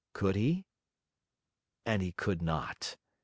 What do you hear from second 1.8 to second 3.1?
And he could not.